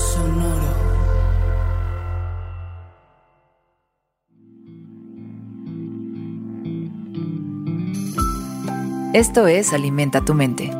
[0.00, 0.80] Sonoro.
[9.12, 10.70] Esto es Alimenta tu mente.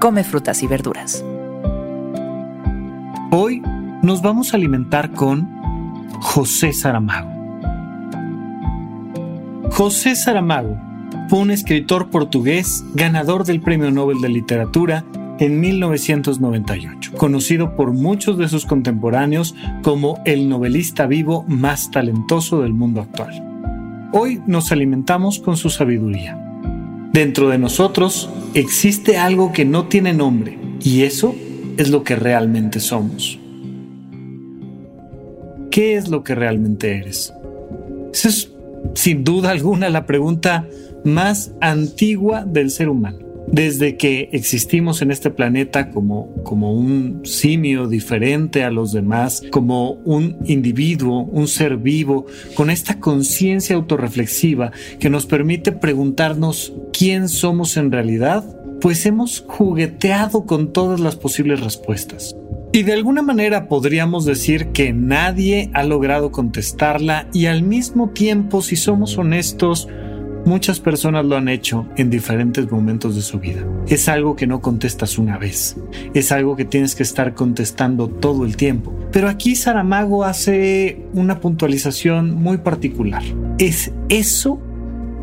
[0.00, 1.24] Come frutas y verduras.
[3.32, 3.60] Hoy
[4.02, 5.48] nos vamos a alimentar con
[6.20, 7.30] José Saramago.
[9.72, 10.78] José Saramago
[11.28, 15.04] fue un escritor portugués ganador del Premio Nobel de Literatura
[15.38, 22.72] en 1998, conocido por muchos de sus contemporáneos como el novelista vivo más talentoso del
[22.72, 24.08] mundo actual.
[24.12, 26.42] Hoy nos alimentamos con su sabiduría.
[27.12, 31.34] Dentro de nosotros existe algo que no tiene nombre y eso
[31.76, 33.38] es lo que realmente somos.
[35.70, 37.34] ¿Qué es lo que realmente eres?
[38.12, 38.52] Esa es
[38.94, 40.66] sin duda alguna la pregunta
[41.04, 47.88] más antigua del ser humano desde que existimos en este planeta como, como un simio
[47.88, 55.10] diferente a los demás, como un individuo, un ser vivo, con esta conciencia autorreflexiva que
[55.10, 58.44] nos permite preguntarnos quién somos en realidad,
[58.80, 62.36] pues hemos jugueteado con todas las posibles respuestas.
[62.72, 68.60] Y de alguna manera podríamos decir que nadie ha logrado contestarla y al mismo tiempo,
[68.60, 69.88] si somos honestos,
[70.46, 73.66] Muchas personas lo han hecho en diferentes momentos de su vida.
[73.88, 75.76] Es algo que no contestas una vez,
[76.14, 78.94] es algo que tienes que estar contestando todo el tiempo.
[79.10, 83.24] Pero aquí Saramago hace una puntualización muy particular.
[83.58, 84.60] ¿Es eso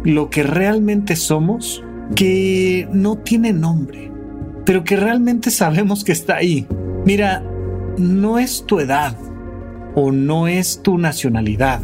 [0.03, 1.81] lo que realmente somos?
[2.17, 4.11] Que no tiene nombre,
[4.65, 6.67] pero que realmente sabemos que está ahí.
[7.05, 7.41] Mira,
[7.97, 9.15] no es tu edad,
[9.95, 11.79] o no es tu nacionalidad,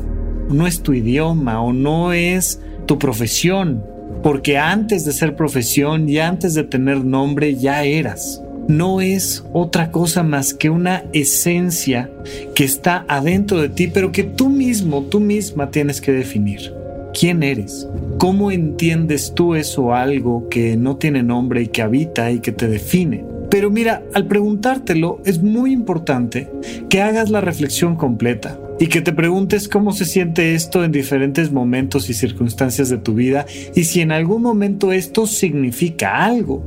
[0.50, 3.86] no es tu idioma, o no es tu profesión,
[4.24, 8.42] porque antes de ser profesión y antes de tener nombre ya eras.
[8.68, 12.10] No es otra cosa más que una esencia
[12.56, 16.74] que está adentro de ti, pero que tú mismo, tú misma tienes que definir.
[17.14, 17.88] ¿Quién eres?
[18.18, 22.68] ¿Cómo entiendes tú eso algo que no tiene nombre y que habita y que te
[22.68, 23.24] define?
[23.52, 26.50] Pero mira, al preguntártelo es muy importante
[26.90, 31.52] que hagas la reflexión completa y que te preguntes cómo se siente esto en diferentes
[31.52, 33.46] momentos y circunstancias de tu vida
[33.76, 36.64] y si en algún momento esto significa algo.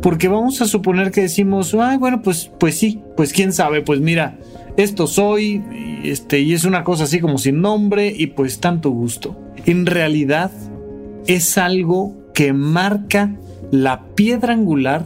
[0.00, 4.00] Porque vamos a suponer que decimos, ay, bueno, pues, pues sí, pues quién sabe, pues
[4.00, 4.38] mira,
[4.78, 5.62] esto soy,
[6.04, 9.36] este, y es una cosa así como sin nombre y pues tanto gusto.
[9.66, 10.52] En realidad
[11.26, 13.34] es algo que marca
[13.70, 15.04] la piedra angular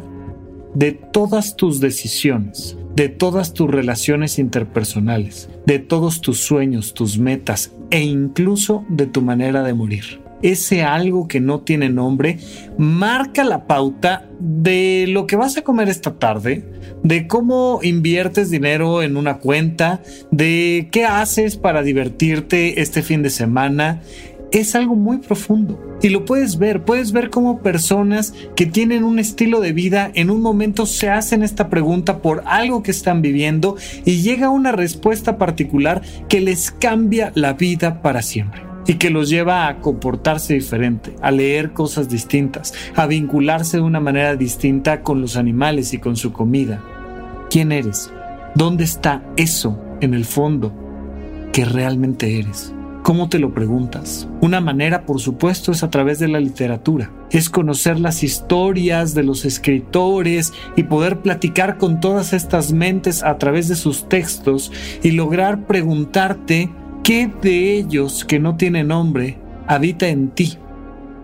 [0.75, 7.73] de todas tus decisiones, de todas tus relaciones interpersonales, de todos tus sueños, tus metas
[7.91, 10.21] e incluso de tu manera de morir.
[10.43, 12.39] Ese algo que no tiene nombre
[12.77, 16.65] marca la pauta de lo que vas a comer esta tarde,
[17.05, 23.31] de cómo inviertes dinero en una cuenta, de qué haces para divertirte este fin de
[23.31, 24.03] semana
[24.53, 25.81] es algo muy profundo.
[26.03, 30.31] Y lo puedes ver, puedes ver cómo personas que tienen un estilo de vida en
[30.31, 35.39] un momento se hacen esta pregunta por algo que están viviendo y llega una respuesta
[35.39, 41.15] particular que les cambia la vida para siempre y que los lleva a comportarse diferente,
[41.23, 46.17] a leer cosas distintas, a vincularse de una manera distinta con los animales y con
[46.17, 46.83] su comida.
[47.49, 48.11] ¿Quién eres?
[48.57, 50.73] ¿Dónde está eso en el fondo
[51.53, 52.75] que realmente eres?
[53.03, 54.29] ¿Cómo te lo preguntas?
[54.41, 57.11] Una manera, por supuesto, es a través de la literatura.
[57.33, 63.39] Es conocer las historias de los escritores y poder platicar con todas estas mentes a
[63.39, 64.71] través de sus textos
[65.03, 66.71] y lograr preguntarte
[67.03, 69.37] qué de ellos que no tienen nombre
[69.67, 70.59] habita en ti.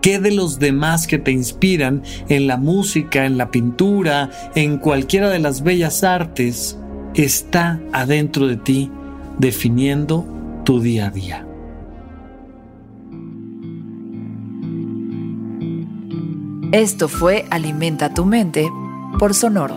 [0.01, 5.29] ¿Qué de los demás que te inspiran en la música, en la pintura, en cualquiera
[5.29, 6.77] de las bellas artes,
[7.15, 8.91] está adentro de ti
[9.37, 10.25] definiendo
[10.65, 11.48] tu día a día?
[16.71, 18.69] Esto fue Alimenta tu mente
[19.17, 19.75] por Sonoro.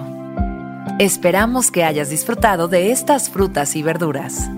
[0.98, 4.50] Esperamos que hayas disfrutado de estas frutas y verduras.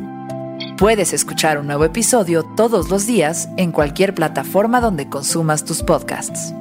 [0.76, 6.52] Puedes escuchar un nuevo episodio todos los días en cualquier plataforma donde consumas tus podcasts.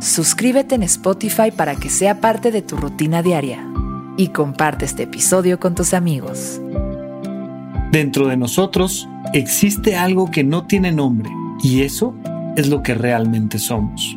[0.00, 3.64] suscríbete en Spotify para que sea parte de tu rutina diaria
[4.16, 6.60] y comparte este episodio con tus amigos.
[7.92, 11.30] Dentro de nosotros existe algo que no tiene nombre
[11.62, 12.16] y eso
[12.56, 14.16] es lo que realmente somos.